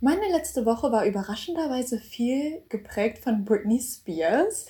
[0.00, 4.66] Meine letzte Woche war überraschenderweise viel geprägt von Britney Spears.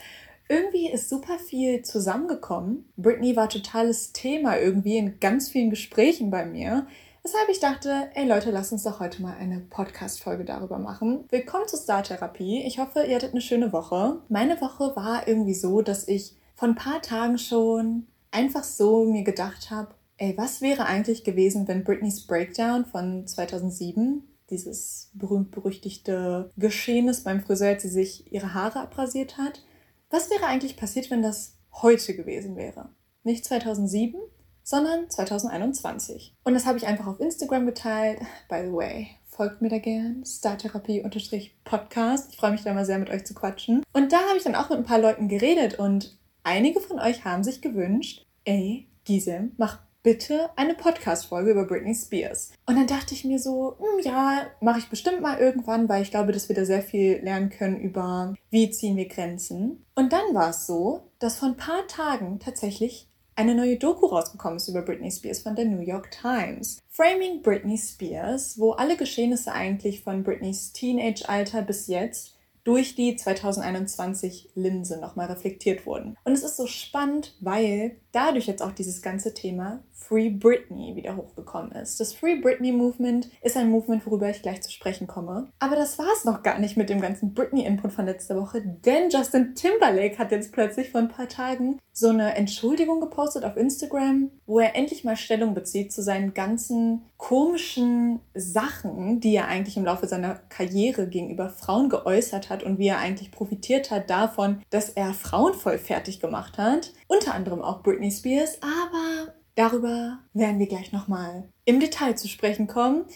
[0.49, 2.91] Irgendwie ist super viel zusammengekommen.
[2.97, 6.87] Britney war totales Thema irgendwie in ganz vielen Gesprächen bei mir.
[7.23, 11.25] Weshalb ich dachte, ey Leute, lasst uns doch heute mal eine Podcast-Folge darüber machen.
[11.29, 12.63] Willkommen zur Star-Therapie.
[12.67, 14.23] Ich hoffe, ihr hattet eine schöne Woche.
[14.31, 19.25] Meine Woche war irgendwie so, dass ich vor ein paar Tagen schon einfach so mir
[19.25, 27.25] gedacht habe, ey, was wäre eigentlich gewesen, wenn Britneys Breakdown von 2007 dieses berühmt-berüchtigte Geschehnis
[27.25, 29.65] beim Friseur, als sie sich ihre Haare abrasiert hat.
[30.11, 32.91] Was wäre eigentlich passiert, wenn das heute gewesen wäre?
[33.25, 34.21] Nicht 2007,
[34.63, 36.35] sondern 2021.
[36.45, 38.21] Und das habe ich einfach auf Instagram geteilt.
[38.49, 40.25] By the way, folgt mir da gern.
[40.25, 42.33] Startherapie-Podcast.
[42.33, 43.83] Ich freue mich da mal sehr, mit euch zu quatschen.
[43.93, 47.25] Und da habe ich dann auch mit ein paar Leuten geredet und einige von euch
[47.25, 52.53] haben sich gewünscht, ey, Gisem, mach bitte eine Podcast-Folge über Britney Spears.
[52.67, 56.11] Und dann dachte ich mir so, hm, ja, mache ich bestimmt mal irgendwann, weil ich
[56.11, 59.85] glaube, dass wir da sehr viel lernen können über, wie ziehen wir Grenzen.
[59.95, 64.57] Und dann war es so, dass vor ein paar Tagen tatsächlich eine neue Doku rausgekommen
[64.57, 66.81] ist über Britney Spears von der New York Times.
[66.89, 74.51] Framing Britney Spears, wo alle Geschehnisse eigentlich von Britneys Teenage-Alter bis jetzt durch die 2021
[74.55, 76.17] Linse nochmal reflektiert wurden.
[76.25, 81.17] Und es ist so spannend, weil dadurch jetzt auch dieses ganze Thema Free Britney wieder
[81.17, 82.01] hochgekommen ist.
[82.01, 85.49] Das Free Britney Movement ist ein Movement, worüber ich gleich zu sprechen komme.
[85.59, 89.11] Aber das war es noch gar nicht mit dem ganzen Britney-Input von letzter Woche, denn
[89.11, 94.31] Justin Timberlake hat jetzt plötzlich vor ein paar Tagen so eine Entschuldigung gepostet auf Instagram,
[94.47, 99.85] wo er endlich mal Stellung bezieht zu seinen ganzen komischen Sachen, die er eigentlich im
[99.85, 104.91] Laufe seiner Karriere gegenüber Frauen geäußert hat und wie er eigentlich profitiert hat davon, dass
[104.91, 106.93] er Frauen voll fertig gemacht hat.
[107.09, 112.69] Unter anderem auch Britney Spears, aber Darüber werden wir gleich nochmal im Detail zu sprechen
[112.69, 113.07] kommen.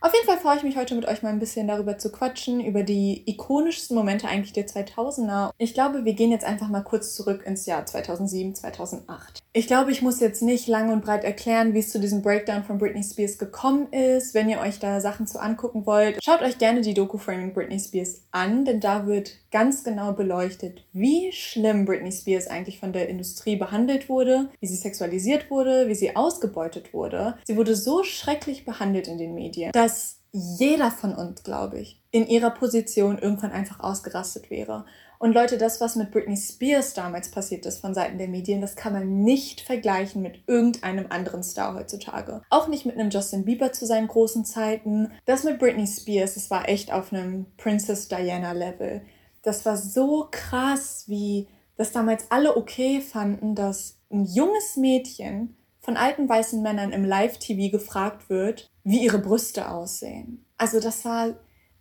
[0.00, 2.60] Auf jeden Fall freue ich mich heute mit euch mal ein bisschen darüber zu quatschen,
[2.60, 5.50] über die ikonischsten Momente eigentlich der 2000er.
[5.58, 9.40] Ich glaube, wir gehen jetzt einfach mal kurz zurück ins Jahr 2007, 2008.
[9.58, 12.62] Ich glaube, ich muss jetzt nicht lang und breit erklären, wie es zu diesem Breakdown
[12.62, 14.32] von Britney Spears gekommen ist.
[14.32, 17.80] Wenn ihr euch da Sachen zu angucken wollt, schaut euch gerne die Doku Framing Britney
[17.80, 23.08] Spears an, denn da wird ganz genau beleuchtet, wie schlimm Britney Spears eigentlich von der
[23.08, 27.36] Industrie behandelt wurde, wie sie sexualisiert wurde, wie sie ausgebeutet wurde.
[27.42, 32.26] Sie wurde so schrecklich behandelt in den Medien, dass jeder von uns, glaube ich, in
[32.26, 34.84] ihrer Position irgendwann einfach ausgerastet wäre.
[35.18, 38.76] Und Leute, das, was mit Britney Spears damals passiert ist von Seiten der Medien, das
[38.76, 42.42] kann man nicht vergleichen mit irgendeinem anderen Star heutzutage.
[42.50, 45.10] Auch nicht mit einem Justin Bieber zu seinen großen Zeiten.
[45.24, 49.02] Das mit Britney Spears, das war echt auf einem Princess Diana Level.
[49.42, 55.56] Das war so krass, wie das damals alle okay fanden, dass ein junges Mädchen
[55.88, 60.44] von alten weißen Männern im Live-TV gefragt wird, wie ihre Brüste aussehen.
[60.58, 61.30] Also das war,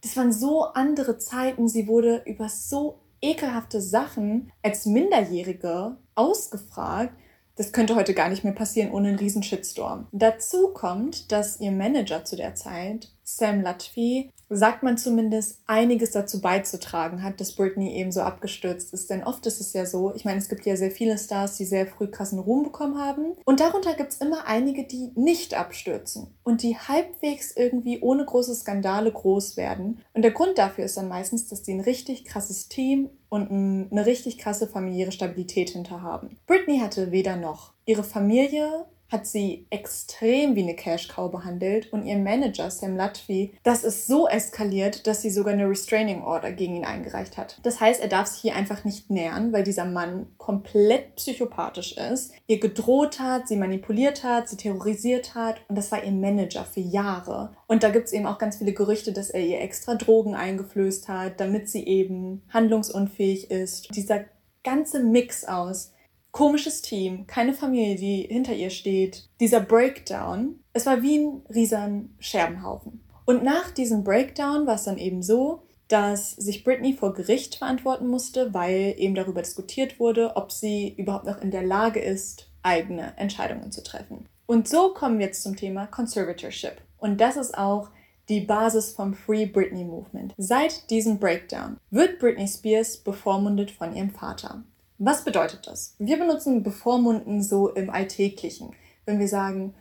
[0.01, 1.67] das waren so andere Zeiten.
[1.67, 7.17] Sie wurde über so ekelhafte Sachen als Minderjährige ausgefragt.
[7.57, 10.07] Das könnte heute gar nicht mehr passieren ohne einen riesen Shitstorm.
[10.13, 16.41] Dazu kommt, dass ihr Manager zu der Zeit, Sam Latvi, sagt man zumindest, einiges dazu
[16.41, 19.09] beizutragen hat, dass Britney eben so abgestürzt ist.
[19.09, 21.65] Denn oft ist es ja so, ich meine, es gibt ja sehr viele Stars, die
[21.65, 23.33] sehr früh krassen Ruhm bekommen haben.
[23.45, 28.55] Und darunter gibt es immer einige, die nicht abstürzen und die halbwegs irgendwie ohne große
[28.55, 30.01] Skandale groß werden.
[30.13, 34.05] Und der Grund dafür ist dann meistens, dass die ein richtig krasses Team und eine
[34.05, 36.37] richtig krasse familiäre Stabilität hinter haben.
[36.47, 37.73] Britney hatte weder noch.
[37.85, 43.83] Ihre Familie hat sie extrem wie eine Cash-Cow behandelt und ihr Manager Sam Latvi, das
[43.83, 47.59] ist so eskaliert, dass sie sogar eine Restraining Order gegen ihn eingereicht hat.
[47.63, 52.33] Das heißt, er darf sich hier einfach nicht nähern, weil dieser Mann komplett psychopathisch ist,
[52.47, 56.81] ihr gedroht hat, sie manipuliert hat, sie terrorisiert hat und das war ihr Manager für
[56.81, 57.51] Jahre.
[57.67, 61.07] Und da gibt es eben auch ganz viele Gerüchte, dass er ihr extra Drogen eingeflößt
[61.07, 63.95] hat, damit sie eben handlungsunfähig ist.
[63.95, 64.25] Dieser
[64.63, 65.93] ganze Mix aus
[66.37, 69.27] komisches Team, keine Familie, die hinter ihr steht.
[69.39, 73.01] Dieser Breakdown, es war wie ein riesen Scherbenhaufen.
[73.25, 78.05] Und nach diesem Breakdown war es dann eben so, dass sich Britney vor Gericht verantworten
[78.07, 83.17] musste, weil eben darüber diskutiert wurde, ob sie überhaupt noch in der Lage ist, eigene
[83.17, 84.27] Entscheidungen zu treffen.
[84.45, 86.81] Und so kommen wir jetzt zum Thema Conservatorship.
[86.99, 87.89] Und das ist auch
[88.29, 90.35] die Basis vom Free Britney Movement.
[90.37, 94.63] Seit diesem Breakdown wird Britney Spears bevormundet von ihrem Vater.
[94.99, 95.95] Was bedeutet das?
[95.99, 98.75] Wir benutzen bevormunden so im Alltäglichen.
[99.05, 99.75] Wenn wir sagen,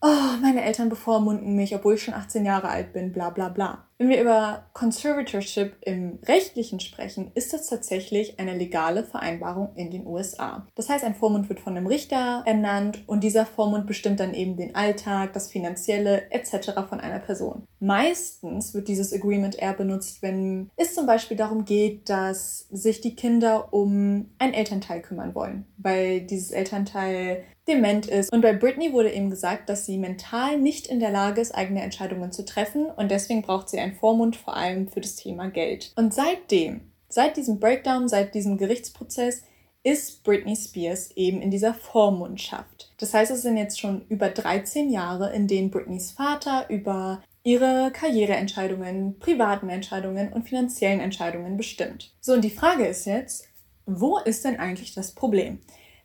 [0.00, 3.84] oh, meine Eltern bevormunden mich, obwohl ich schon 18 Jahre alt bin, bla bla bla.
[3.98, 10.06] Wenn wir über Conservatorship im rechtlichen sprechen, ist das tatsächlich eine legale Vereinbarung in den
[10.06, 10.68] USA.
[10.76, 14.56] Das heißt, ein Vormund wird von einem Richter ernannt und dieser Vormund bestimmt dann eben
[14.56, 16.74] den Alltag, das Finanzielle etc.
[16.88, 17.64] von einer Person.
[17.80, 23.16] Meistens wird dieses Agreement eher benutzt, wenn es zum Beispiel darum geht, dass sich die
[23.16, 28.32] Kinder um einen Elternteil kümmern wollen, weil dieses Elternteil dement ist.
[28.32, 31.82] Und bei Britney wurde eben gesagt, dass sie mental nicht in der Lage ist, eigene
[31.82, 35.92] Entscheidungen zu treffen und deswegen braucht sie einen Vormund vor allem für das Thema Geld.
[35.96, 39.42] Und seitdem, seit diesem Breakdown, seit diesem Gerichtsprozess,
[39.84, 42.92] ist Britney Spears eben in dieser Vormundschaft.
[42.98, 47.90] Das heißt, es sind jetzt schon über 13 Jahre, in denen Britneys Vater über ihre
[47.92, 52.12] Karriereentscheidungen, privaten Entscheidungen und finanziellen Entscheidungen bestimmt.
[52.20, 53.48] So, und die Frage ist jetzt,
[53.86, 55.60] wo ist denn eigentlich das Problem?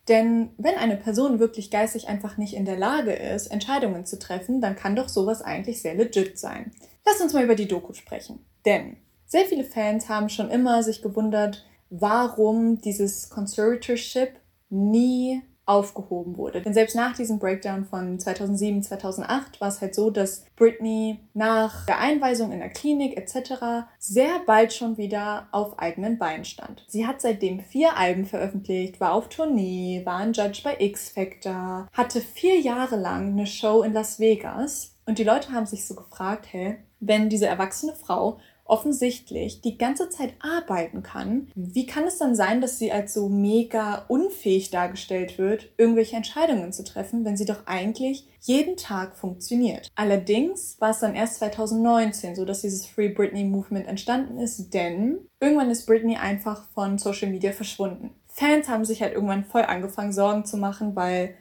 [0.09, 4.59] Denn wenn eine Person wirklich geistig einfach nicht in der Lage ist, Entscheidungen zu treffen,
[4.59, 6.71] dann kann doch sowas eigentlich sehr legit sein.
[7.05, 8.45] Lass uns mal über die Doku sprechen.
[8.65, 14.33] Denn sehr viele Fans haben schon immer sich gewundert, warum dieses Conservatorship
[14.69, 16.61] nie aufgehoben wurde.
[16.61, 21.85] Denn selbst nach diesem Breakdown von 2007, 2008 war es halt so, dass Britney nach
[21.85, 23.85] der Einweisung in der Klinik etc.
[23.97, 26.83] sehr bald schon wieder auf eigenen Beinen stand.
[26.87, 31.87] Sie hat seitdem vier Alben veröffentlicht, war auf Tournee, war ein Judge bei X Factor,
[31.93, 35.95] hatte vier Jahre lang eine Show in Las Vegas und die Leute haben sich so
[35.95, 42.17] gefragt, hä, wenn diese erwachsene Frau offensichtlich die ganze Zeit arbeiten kann, wie kann es
[42.17, 47.37] dann sein, dass sie als so mega unfähig dargestellt wird, irgendwelche Entscheidungen zu treffen, wenn
[47.37, 49.89] sie doch eigentlich jeden Tag funktioniert?
[49.95, 55.19] Allerdings war es dann erst 2019 so, dass dieses Free Britney Movement entstanden ist, denn
[55.39, 58.11] irgendwann ist Britney einfach von Social Media verschwunden.
[58.27, 61.35] Fans haben sich halt irgendwann voll angefangen, Sorgen zu machen, weil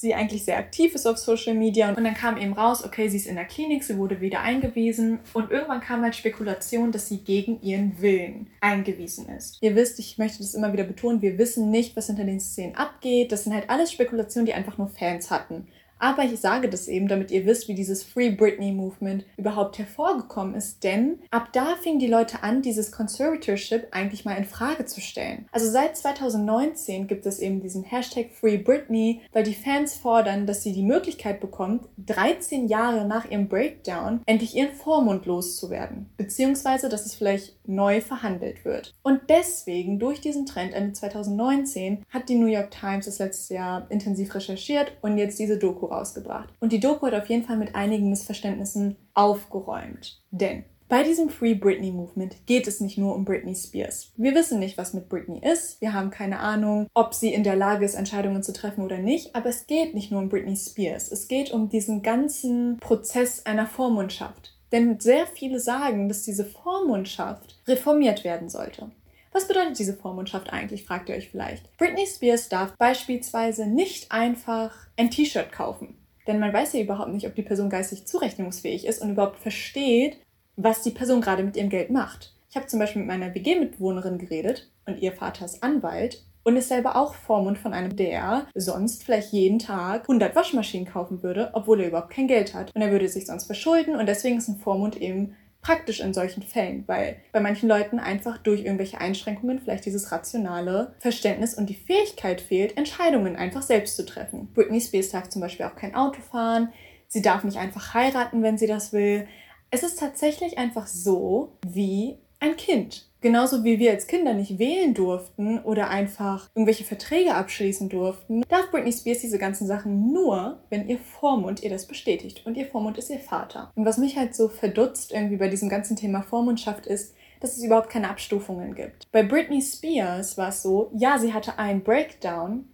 [0.00, 1.90] sie eigentlich sehr aktiv ist auf Social Media.
[1.90, 5.20] Und dann kam eben raus, okay, sie ist in der Klinik, sie wurde wieder eingewiesen.
[5.34, 9.58] Und irgendwann kam halt Spekulation, dass sie gegen ihren Willen eingewiesen ist.
[9.60, 12.74] Ihr wisst, ich möchte das immer wieder betonen, wir wissen nicht, was hinter den Szenen
[12.76, 13.30] abgeht.
[13.30, 15.68] Das sind halt alles Spekulationen, die einfach nur Fans hatten.
[16.00, 20.54] Aber ich sage das eben, damit ihr wisst, wie dieses Free Britney Movement überhaupt hervorgekommen
[20.54, 25.00] ist, denn ab da fingen die Leute an, dieses Conservatorship eigentlich mal in Frage zu
[25.00, 25.46] stellen.
[25.52, 30.62] Also seit 2019 gibt es eben diesen Hashtag Free Britney, weil die Fans fordern, dass
[30.62, 37.04] sie die Möglichkeit bekommt, 13 Jahre nach ihrem Breakdown endlich ihren Vormund loszuwerden, beziehungsweise dass
[37.04, 38.94] es vielleicht neu verhandelt wird.
[39.02, 43.86] Und deswegen, durch diesen Trend Ende 2019, hat die New York Times das letzte Jahr
[43.90, 46.48] intensiv recherchiert und jetzt diese Doku rausgebracht.
[46.60, 50.20] Und die Doku hat auf jeden Fall mit einigen Missverständnissen aufgeräumt.
[50.30, 54.10] Denn bei diesem Free Britney Movement geht es nicht nur um Britney Spears.
[54.16, 55.80] Wir wissen nicht, was mit Britney ist.
[55.80, 59.36] Wir haben keine Ahnung, ob sie in der Lage ist, Entscheidungen zu treffen oder nicht.
[59.36, 61.12] Aber es geht nicht nur um Britney Spears.
[61.12, 64.56] Es geht um diesen ganzen Prozess einer Vormundschaft.
[64.72, 68.90] Denn sehr viele sagen, dass diese Vormundschaft reformiert werden sollte.
[69.32, 71.76] Was bedeutet diese Vormundschaft eigentlich, fragt ihr euch vielleicht.
[71.76, 75.96] Britney Spears darf beispielsweise nicht einfach ein T-Shirt kaufen.
[76.26, 80.18] Denn man weiß ja überhaupt nicht, ob die Person geistig zurechnungsfähig ist und überhaupt versteht,
[80.56, 82.34] was die Person gerade mit ihrem Geld macht.
[82.50, 86.68] Ich habe zum Beispiel mit meiner WG-Mitbewohnerin geredet und ihr Vater ist Anwalt und ist
[86.68, 91.80] selber auch Vormund von einem, der sonst vielleicht jeden Tag 100 Waschmaschinen kaufen würde, obwohl
[91.80, 92.74] er überhaupt kein Geld hat.
[92.74, 96.42] Und er würde sich sonst verschulden und deswegen ist ein Vormund eben praktisch in solchen
[96.42, 101.74] Fällen, weil bei manchen Leuten einfach durch irgendwelche Einschränkungen vielleicht dieses rationale Verständnis und die
[101.74, 104.48] Fähigkeit fehlt, Entscheidungen einfach selbst zu treffen.
[104.54, 106.72] Britney Spears darf zum Beispiel auch kein Auto fahren,
[107.08, 109.26] sie darf nicht einfach heiraten, wenn sie das will.
[109.70, 113.09] Es ist tatsächlich einfach so wie ein Kind.
[113.20, 118.70] Genauso wie wir als Kinder nicht wählen durften oder einfach irgendwelche Verträge abschließen durften, darf
[118.70, 122.46] Britney Spears diese ganzen Sachen nur, wenn ihr Vormund ihr das bestätigt.
[122.46, 123.70] Und ihr Vormund ist ihr Vater.
[123.74, 127.64] Und was mich halt so verdutzt irgendwie bei diesem ganzen Thema Vormundschaft ist, dass es
[127.64, 129.10] überhaupt keine Abstufungen gibt.
[129.12, 132.68] Bei Britney Spears war es so, ja, sie hatte einen Breakdown,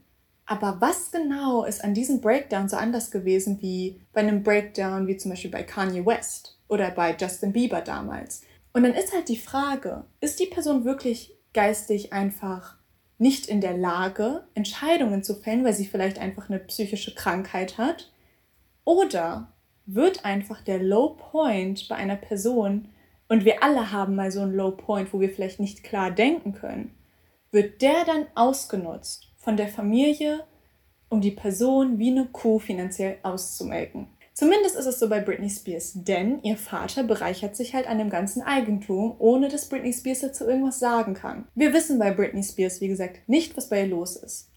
[0.44, 5.16] aber was genau ist an diesem Breakdown so anders gewesen wie bei einem Breakdown wie
[5.16, 8.42] zum Beispiel bei Kanye West oder bei Justin Bieber damals?
[8.76, 12.76] Und dann ist halt die Frage, ist die Person wirklich geistig einfach
[13.16, 18.12] nicht in der Lage, Entscheidungen zu fällen, weil sie vielleicht einfach eine psychische Krankheit hat?
[18.84, 19.50] Oder
[19.86, 22.90] wird einfach der Low Point bei einer Person,
[23.28, 26.52] und wir alle haben mal so einen Low Point, wo wir vielleicht nicht klar denken
[26.52, 26.94] können,
[27.52, 30.44] wird der dann ausgenutzt von der Familie,
[31.08, 34.08] um die Person wie eine Kuh finanziell auszumelken?
[34.36, 38.10] Zumindest ist es so bei Britney Spears, denn ihr Vater bereichert sich halt an dem
[38.10, 41.48] ganzen Eigentum, ohne dass Britney Spears dazu irgendwas sagen kann.
[41.54, 44.50] Wir wissen bei Britney Spears, wie gesagt, nicht, was bei ihr los ist.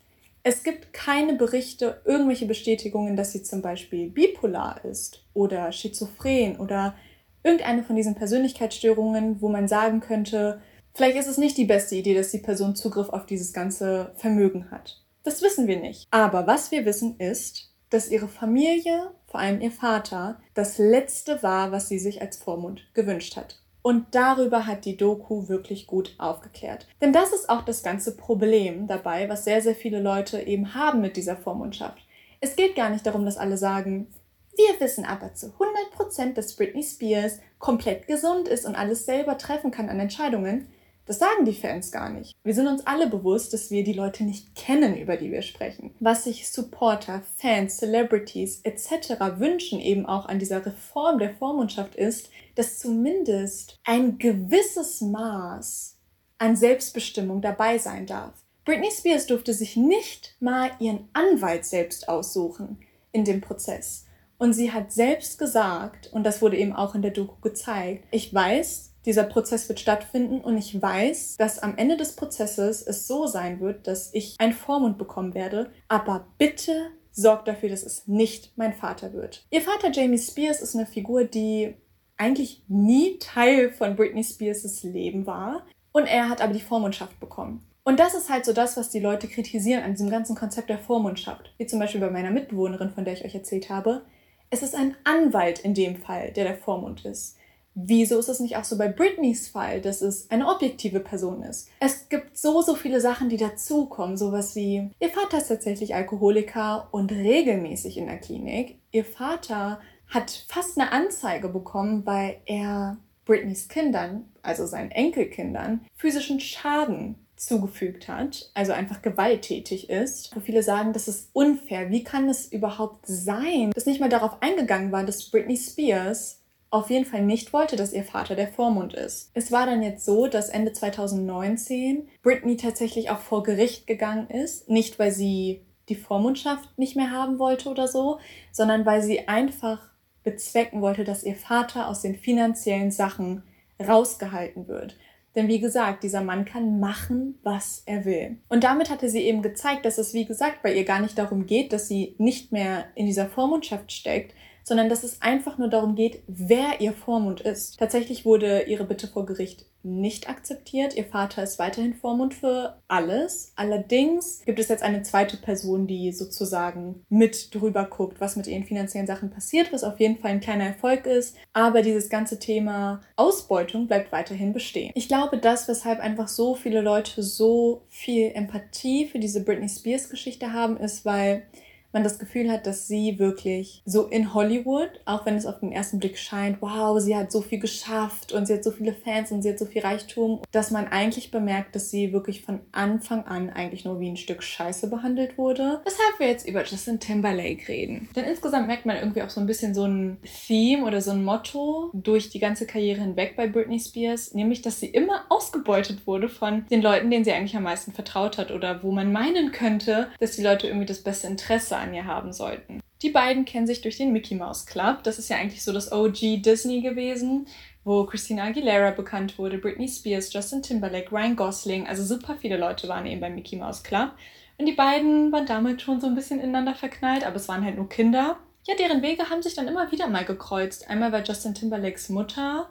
[0.43, 6.95] Es gibt keine Berichte, irgendwelche Bestätigungen, dass sie zum Beispiel bipolar ist oder schizophren oder
[7.43, 10.59] irgendeine von diesen Persönlichkeitsstörungen, wo man sagen könnte,
[10.93, 14.71] vielleicht ist es nicht die beste Idee, dass die Person Zugriff auf dieses ganze Vermögen
[14.71, 15.01] hat.
[15.23, 16.09] Das wissen wir nicht.
[16.11, 21.71] Aber was wir wissen ist, dass ihre Familie, vor allem ihr Vater, das Letzte war,
[21.71, 23.61] was sie sich als Vormund gewünscht hat.
[23.81, 26.87] Und darüber hat die Doku wirklich gut aufgeklärt.
[26.99, 30.99] Denn das ist auch das ganze Problem dabei, was sehr, sehr viele Leute eben haben
[31.01, 31.99] mit dieser Vormundschaft.
[32.41, 34.07] Es geht gar nicht darum, dass alle sagen,
[34.55, 35.53] wir wissen aber zu
[35.97, 40.67] 100%, dass Britney Spears komplett gesund ist und alles selber treffen kann an Entscheidungen.
[41.09, 42.35] Das sagen die Fans gar nicht.
[42.43, 45.89] Wir sind uns alle bewusst, dass wir die Leute nicht kennen, über die wir sprechen.
[45.99, 49.39] Was sich Supporter, Fans, Celebrities etc.
[49.39, 55.97] wünschen eben auch an dieser Reform der Vormundschaft ist, dass zumindest ein gewisses Maß
[56.37, 58.35] an Selbstbestimmung dabei sein darf.
[58.63, 62.77] Britney Spears durfte sich nicht mal ihren Anwalt selbst aussuchen
[63.11, 64.05] in dem Prozess.
[64.37, 68.31] Und sie hat selbst gesagt, und das wurde eben auch in der Doku gezeigt, ich
[68.31, 73.25] weiß, dieser Prozess wird stattfinden und ich weiß, dass am Ende des Prozesses es so
[73.25, 75.71] sein wird, dass ich einen Vormund bekommen werde.
[75.87, 79.47] Aber bitte sorgt dafür, dass es nicht mein Vater wird.
[79.49, 81.73] Ihr Vater Jamie Spears ist eine Figur, die
[82.17, 85.65] eigentlich nie Teil von Britney Spears' Leben war.
[85.91, 87.65] Und er hat aber die Vormundschaft bekommen.
[87.83, 90.77] Und das ist halt so das, was die Leute kritisieren an diesem ganzen Konzept der
[90.77, 91.51] Vormundschaft.
[91.57, 94.03] Wie zum Beispiel bei meiner Mitbewohnerin, von der ich euch erzählt habe.
[94.51, 97.38] Es ist ein Anwalt in dem Fall, der der Vormund ist.
[97.81, 101.69] Wieso ist es nicht auch so bei Britneys Fall, dass es eine objektive Person ist?
[101.79, 104.17] Es gibt so, so viele Sachen, die dazukommen.
[104.17, 108.79] Sowas wie, ihr Vater ist tatsächlich Alkoholiker und regelmäßig in der Klinik.
[108.91, 116.41] Ihr Vater hat fast eine Anzeige bekommen, weil er Britneys Kindern, also seinen Enkelkindern, physischen
[116.41, 121.89] Schaden zugefügt hat, also einfach gewalttätig ist, wo viele sagen, das ist unfair.
[121.89, 126.38] Wie kann es überhaupt sein, dass nicht mal darauf eingegangen war, dass Britney Spears
[126.71, 129.31] auf jeden Fall nicht wollte, dass ihr Vater der Vormund ist.
[129.33, 134.69] Es war dann jetzt so, dass Ende 2019 Britney tatsächlich auch vor Gericht gegangen ist,
[134.69, 138.19] nicht weil sie die Vormundschaft nicht mehr haben wollte oder so,
[138.51, 139.89] sondern weil sie einfach
[140.23, 143.43] bezwecken wollte, dass ihr Vater aus den finanziellen Sachen
[143.79, 144.95] rausgehalten wird.
[145.35, 148.37] Denn wie gesagt, dieser Mann kann machen, was er will.
[148.49, 151.45] Und damit hatte sie eben gezeigt, dass es, wie gesagt, bei ihr gar nicht darum
[151.45, 154.33] geht, dass sie nicht mehr in dieser Vormundschaft steckt,
[154.69, 157.79] sondern dass es einfach nur darum geht, wer ihr Vormund ist.
[157.79, 160.95] Tatsächlich wurde ihre Bitte vor Gericht nicht akzeptiert.
[160.95, 163.51] Ihr Vater ist weiterhin Vormund für alles.
[163.55, 168.65] Allerdings gibt es jetzt eine zweite Person, die sozusagen mit drüber guckt, was mit ihren
[168.65, 171.35] finanziellen Sachen passiert, was auf jeden Fall ein kleiner Erfolg ist.
[171.53, 174.91] Aber dieses ganze Thema Ausbeutung bleibt weiterhin bestehen.
[174.93, 180.09] Ich glaube, das, weshalb einfach so viele Leute so viel Empathie für diese Britney Spears
[180.09, 181.43] Geschichte haben, ist, weil
[181.91, 185.71] man das Gefühl hat, dass sie wirklich so in Hollywood, auch wenn es auf den
[185.71, 189.31] ersten Blick scheint, wow, sie hat so viel geschafft und sie hat so viele Fans
[189.31, 193.25] und sie hat so viel Reichtum, dass man eigentlich bemerkt, dass sie wirklich von Anfang
[193.25, 195.81] an eigentlich nur wie ein Stück Scheiße behandelt wurde.
[195.83, 198.09] Weshalb wir jetzt über Justin Timberlake reden.
[198.15, 200.17] Denn insgesamt merkt man irgendwie auch so ein bisschen so ein
[200.47, 204.79] Theme oder so ein Motto durch die ganze Karriere hinweg bei Britney Spears, nämlich, dass
[204.79, 208.83] sie immer ausgebeutet wurde von den Leuten, denen sie eigentlich am meisten vertraut hat oder
[208.83, 212.81] wo man meinen könnte, dass die Leute irgendwie das beste Interesse an ihr haben sollten.
[213.01, 215.03] Die beiden kennen sich durch den Mickey Mouse Club.
[215.03, 217.47] Das ist ja eigentlich so das OG Disney gewesen,
[217.83, 221.87] wo Christina Aguilera bekannt wurde, Britney Spears, Justin Timberlake, Ryan Gosling.
[221.87, 224.11] Also super viele Leute waren eben beim Mickey Mouse Club.
[224.57, 227.77] Und die beiden waren damals schon so ein bisschen ineinander verknallt, aber es waren halt
[227.77, 228.37] nur Kinder.
[228.67, 230.89] Ja, deren Wege haben sich dann immer wieder mal gekreuzt.
[230.89, 232.69] Einmal, weil Justin Timberlakes Mutter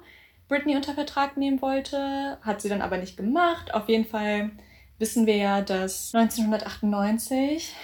[0.49, 3.75] Britney unter Vertrag nehmen wollte, hat sie dann aber nicht gemacht.
[3.75, 4.50] Auf jeden Fall
[4.99, 7.75] wissen wir ja, dass 1998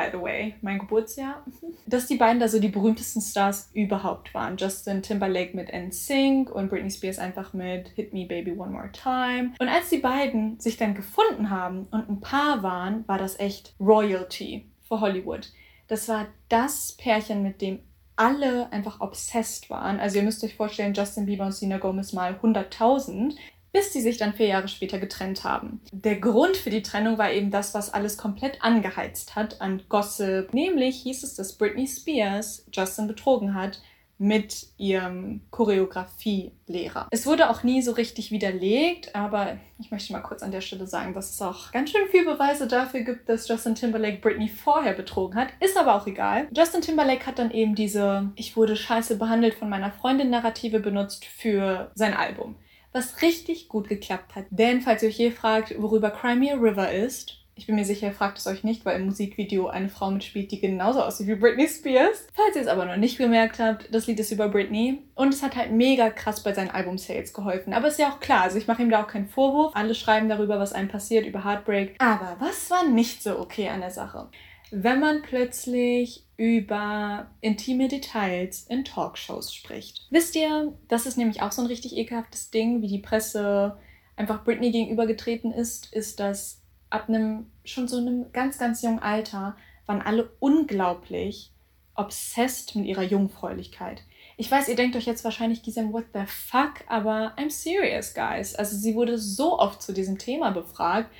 [0.00, 1.44] by the way, mein Geburtsjahr,
[1.86, 4.56] dass die beiden da so die berühmtesten Stars überhaupt waren.
[4.56, 9.52] Justin Timberlake mit NSYNC und Britney Spears einfach mit Hit Me Baby One More Time.
[9.58, 13.74] Und als die beiden sich dann gefunden haben und ein Paar waren, war das echt
[13.78, 15.52] Royalty für Hollywood.
[15.88, 17.80] Das war das Pärchen, mit dem
[18.16, 20.00] alle einfach obsessed waren.
[20.00, 23.34] Also ihr müsst euch vorstellen, Justin Bieber und Selena Gomez mal 100.000
[23.72, 25.80] bis die sich dann vier Jahre später getrennt haben.
[25.92, 30.52] Der Grund für die Trennung war eben das, was alles komplett angeheizt hat an Gossip.
[30.52, 33.80] Nämlich hieß es, dass Britney Spears Justin betrogen hat
[34.20, 37.08] mit ihrem Choreografielehrer.
[37.10, 40.86] Es wurde auch nie so richtig widerlegt, aber ich möchte mal kurz an der Stelle
[40.86, 44.92] sagen, dass es auch ganz schön viel Beweise dafür gibt, dass Justin Timberlake Britney vorher
[44.92, 45.48] betrogen hat.
[45.60, 46.48] Ist aber auch egal.
[46.54, 51.24] Justin Timberlake hat dann eben diese Ich wurde scheiße behandelt von meiner Freundin Narrative benutzt
[51.24, 52.56] für sein Album
[52.92, 54.46] was richtig gut geklappt hat.
[54.50, 58.14] Denn falls ihr euch je fragt, worüber Crimea River ist, Ich bin mir sicher, ihr
[58.14, 61.68] fragt es euch nicht, weil im Musikvideo eine Frau mitspielt, die genauso aussieht wie Britney
[61.68, 62.26] Spears.
[62.32, 65.42] Falls ihr es aber noch nicht gemerkt habt, das Lied ist über Britney und es
[65.42, 67.74] hat halt mega krass bei seinen Album-Sales geholfen.
[67.74, 69.76] Aber ist ja auch klar, also ich mache ihm da auch keinen Vorwurf.
[69.76, 71.96] Alle schreiben darüber, was einem passiert, über Heartbreak.
[71.98, 74.30] Aber was war nicht so okay an der Sache?
[74.70, 80.06] Wenn man plötzlich über intime Details in Talkshows spricht.
[80.08, 83.76] Wisst ihr, das ist nämlich auch so ein richtig ekelhaftes Ding, wie die Presse
[84.16, 89.54] einfach Britney gegenübergetreten ist, ist, dass ab einem schon so einem ganz, ganz jungen Alter
[89.84, 91.52] waren alle unglaublich
[91.94, 94.02] obsessed mit ihrer Jungfräulichkeit.
[94.38, 98.54] Ich weiß, ihr denkt euch jetzt wahrscheinlich, Gisem, what the fuck, aber I'm serious, guys.
[98.54, 101.10] Also sie wurde so oft zu diesem Thema befragt,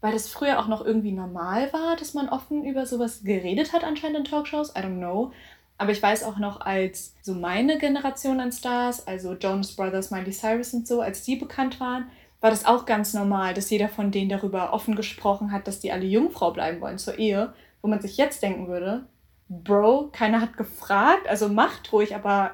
[0.00, 3.84] weil das früher auch noch irgendwie normal war, dass man offen über sowas geredet hat,
[3.84, 4.70] anscheinend in Talkshows.
[4.70, 5.32] I don't know.
[5.78, 10.32] Aber ich weiß auch noch, als so meine Generation an Stars, also Jonas Brothers, Miley
[10.32, 12.10] Cyrus und so, als die bekannt waren,
[12.40, 15.92] war das auch ganz normal, dass jeder von denen darüber offen gesprochen hat, dass die
[15.92, 19.06] alle Jungfrau bleiben wollen zur Ehe, wo man sich jetzt denken würde,
[19.48, 22.52] Bro, keiner hat gefragt, also macht ruhig, aber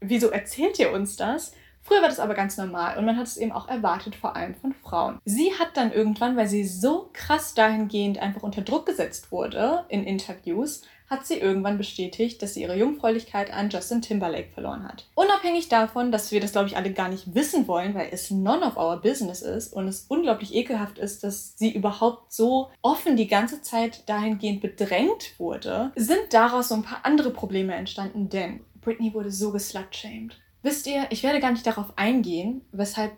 [0.00, 1.52] wieso erzählt ihr uns das?
[1.86, 4.56] Früher war das aber ganz normal und man hat es eben auch erwartet, vor allem
[4.56, 5.20] von Frauen.
[5.24, 10.02] Sie hat dann irgendwann, weil sie so krass dahingehend einfach unter Druck gesetzt wurde in
[10.02, 15.06] Interviews, hat sie irgendwann bestätigt, dass sie ihre Jungfräulichkeit an Justin Timberlake verloren hat.
[15.14, 18.66] Unabhängig davon, dass wir das, glaube ich, alle gar nicht wissen wollen, weil es none
[18.66, 23.28] of our business ist und es unglaublich ekelhaft ist, dass sie überhaupt so offen die
[23.28, 29.14] ganze Zeit dahingehend bedrängt wurde, sind daraus so ein paar andere Probleme entstanden, denn Britney
[29.14, 30.36] wurde so geslutshamed.
[30.62, 33.12] Wisst ihr, ich werde gar nicht darauf eingehen, weshalb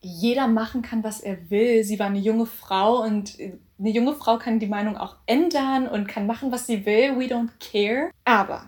[0.00, 1.82] jeder machen kann, was er will.
[1.82, 3.38] Sie war eine junge Frau und
[3.78, 7.18] eine junge Frau kann die Meinung auch ändern und kann machen, was sie will.
[7.18, 8.10] We don't care.
[8.24, 8.66] Aber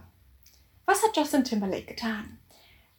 [0.87, 2.39] was hat Justin Timberlake getan?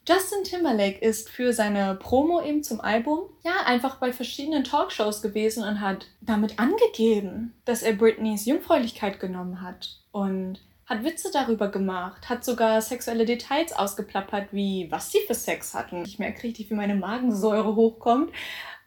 [0.08, 5.64] Justin Timberlake ist für seine Promo eben zum Album ja einfach bei verschiedenen Talkshows gewesen
[5.64, 12.28] und hat damit angegeben, dass er Britneys Jungfräulichkeit genommen hat und hat Witze darüber gemacht,
[12.28, 16.04] hat sogar sexuelle Details ausgeplappert, wie was sie für Sex hatten.
[16.04, 18.32] Ich merke richtig, wie meine Magensäure hochkommt,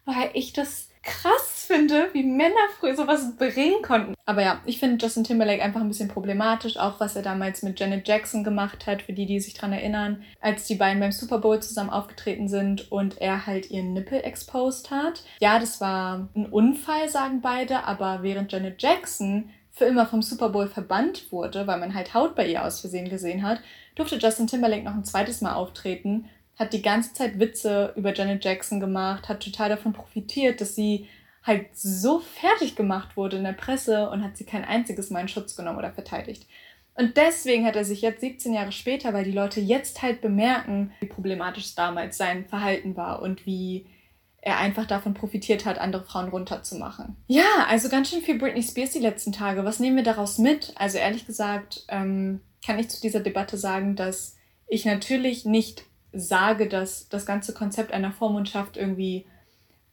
[0.05, 4.13] weil ich das krass finde, wie Männer früher sowas bringen konnten.
[4.25, 7.79] Aber ja, ich finde Justin Timberlake einfach ein bisschen problematisch, auch was er damals mit
[7.79, 11.39] Janet Jackson gemacht hat, für die, die sich daran erinnern, als die beiden beim Super
[11.39, 15.23] Bowl zusammen aufgetreten sind und er halt ihren Nippel exposed hat.
[15.39, 19.49] Ja, das war ein Unfall, sagen beide, aber während Janet Jackson
[19.81, 23.09] für immer vom Super Bowl verbannt wurde, weil man halt Haut bei ihr aus Versehen
[23.09, 23.61] gesehen hat,
[23.95, 26.29] durfte Justin Timberlake noch ein zweites Mal auftreten
[26.61, 31.07] hat die ganze Zeit Witze über Janet Jackson gemacht, hat total davon profitiert, dass sie
[31.43, 35.27] halt so fertig gemacht wurde in der Presse und hat sie kein einziges Mal in
[35.27, 36.45] Schutz genommen oder verteidigt.
[36.93, 40.91] Und deswegen hat er sich jetzt 17 Jahre später, weil die Leute jetzt halt bemerken,
[40.99, 43.87] wie problematisch damals sein Verhalten war und wie
[44.41, 47.15] er einfach davon profitiert hat, andere Frauen runterzumachen.
[47.27, 49.63] Ja, also ganz schön viel Britney Spears die letzten Tage.
[49.63, 50.73] Was nehmen wir daraus mit?
[50.75, 54.35] Also ehrlich gesagt ähm, kann ich zu dieser Debatte sagen, dass
[54.67, 59.25] ich natürlich nicht sage, dass das ganze Konzept einer Vormundschaft irgendwie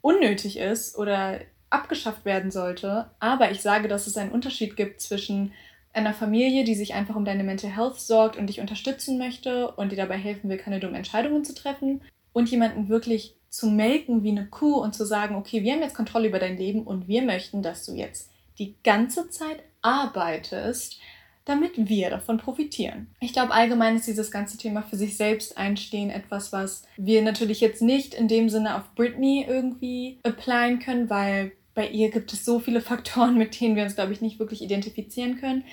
[0.01, 3.11] unnötig ist oder abgeschafft werden sollte.
[3.21, 5.53] Aber ich sage, dass es einen Unterschied gibt zwischen
[5.93, 9.93] einer Familie, die sich einfach um deine Mental Health sorgt und dich unterstützen möchte und
[9.93, 12.01] dir dabei helfen will, keine dummen Entscheidungen zu treffen
[12.39, 15.97] und jemanden wirklich zu melken wie eine Kuh und zu sagen, okay, wir haben jetzt
[15.97, 21.01] Kontrolle über dein Leben und wir möchten, dass du jetzt die ganze Zeit arbeitest,
[21.45, 23.09] damit wir davon profitieren.
[23.21, 27.61] Ich glaube, allgemein ist dieses ganze Thema für sich selbst einstehen etwas, was wir natürlich
[27.61, 32.45] jetzt nicht in dem Sinne auf Britney irgendwie applyen können, weil bei ihr gibt es
[32.45, 35.65] so viele Faktoren, mit denen wir uns, glaube ich, nicht wirklich identifizieren können.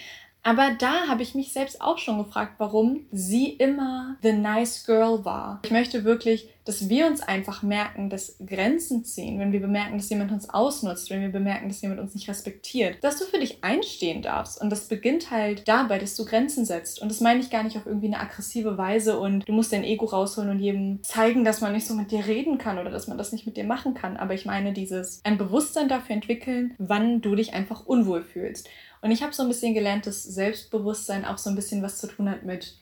[0.45, 5.25] Aber da habe ich mich selbst auch schon gefragt, warum sie immer the nice girl
[5.25, 5.59] war.
[5.65, 10.09] Ich möchte wirklich, dass wir uns einfach merken, dass Grenzen ziehen, wenn wir bemerken, dass
[10.09, 13.63] jemand uns ausnutzt, wenn wir bemerken, dass jemand uns nicht respektiert, dass du für dich
[13.63, 14.61] einstehen darfst.
[14.61, 17.01] Und das beginnt halt dabei, dass du Grenzen setzt.
[17.01, 19.83] Und das meine ich gar nicht auf irgendwie eine aggressive Weise und du musst dein
[19.83, 23.07] Ego rausholen und jedem zeigen, dass man nicht so mit dir reden kann oder dass
[23.07, 24.15] man das nicht mit dir machen kann.
[24.15, 28.69] Aber ich meine dieses ein Bewusstsein dafür entwickeln, wann du dich einfach unwohl fühlst.
[29.01, 32.07] Und ich habe so ein bisschen gelernt, dass Selbstbewusstsein auch so ein bisschen was zu
[32.07, 32.77] tun hat mit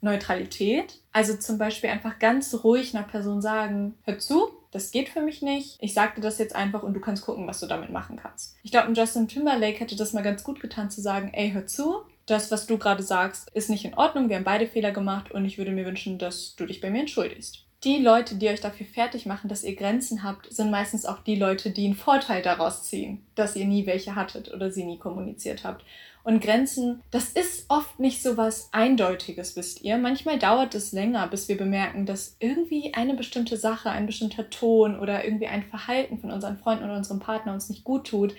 [0.00, 1.00] Neutralität.
[1.12, 5.42] Also zum Beispiel einfach ganz ruhig einer Person sagen, hör zu, das geht für mich
[5.42, 5.76] nicht.
[5.80, 8.56] Ich sag dir das jetzt einfach und du kannst gucken, was du damit machen kannst.
[8.62, 12.02] Ich glaube, Justin Timberlake hätte das mal ganz gut getan zu sagen, ey, hör zu,
[12.26, 14.28] das, was du gerade sagst, ist nicht in Ordnung.
[14.28, 17.00] Wir haben beide Fehler gemacht und ich würde mir wünschen, dass du dich bei mir
[17.00, 21.20] entschuldigst die Leute, die euch dafür fertig machen, dass ihr Grenzen habt, sind meistens auch
[21.20, 24.98] die Leute, die einen Vorteil daraus ziehen, dass ihr nie welche hattet oder sie nie
[24.98, 25.84] kommuniziert habt.
[26.22, 29.96] Und Grenzen, das ist oft nicht so was Eindeutiges, wisst ihr.
[29.96, 34.98] Manchmal dauert es länger, bis wir bemerken, dass irgendwie eine bestimmte Sache, ein bestimmter Ton
[34.98, 38.34] oder irgendwie ein Verhalten von unseren Freunden oder unserem Partner uns nicht gut tut.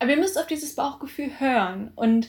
[0.00, 2.28] Aber ihr müsst auf dieses Bauchgefühl hören und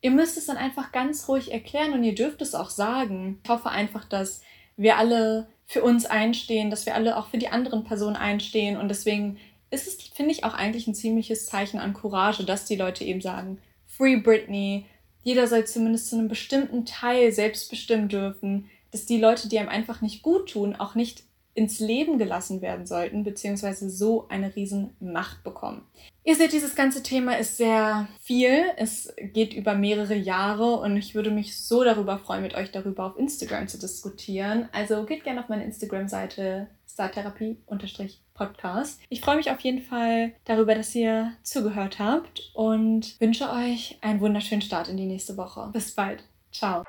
[0.00, 3.40] ihr müsst es dann einfach ganz ruhig erklären und ihr dürft es auch sagen.
[3.44, 4.40] Ich hoffe einfach, dass
[4.78, 8.76] wir alle für uns einstehen, dass wir alle auch für die anderen Personen einstehen.
[8.76, 9.38] Und deswegen
[9.70, 13.20] ist es, finde ich, auch eigentlich ein ziemliches Zeichen an Courage, dass die Leute eben
[13.20, 14.86] sagen, Free Britney,
[15.22, 19.68] jeder soll zumindest zu einem bestimmten Teil selbst bestimmen dürfen, dass die Leute, die einem
[19.68, 21.22] einfach nicht gut tun, auch nicht
[21.54, 25.82] ins Leben gelassen werden sollten, beziehungsweise so eine riesen Macht bekommen.
[26.22, 28.64] Ihr seht, dieses ganze Thema ist sehr viel.
[28.76, 33.06] Es geht über mehrere Jahre und ich würde mich so darüber freuen, mit euch darüber
[33.06, 34.68] auf Instagram zu diskutieren.
[34.72, 39.00] Also geht gerne auf meine Instagram-Seite startherapie-podcast.
[39.08, 44.20] Ich freue mich auf jeden Fall darüber, dass ihr zugehört habt und wünsche euch einen
[44.20, 45.70] wunderschönen Start in die nächste Woche.
[45.72, 46.24] Bis bald.
[46.52, 46.84] Ciao.